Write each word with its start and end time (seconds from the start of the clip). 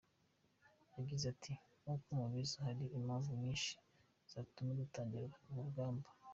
Yagize 0.97 1.25
ati 1.33 1.53
“Nk’uko 1.81 2.07
mubizi 2.19 2.57
hari 2.65 2.83
impamvu 2.97 3.29
nyinshi 3.41 3.71
zatumye 4.31 4.73
dutangira 4.81 5.25
urugamba. 5.51 6.07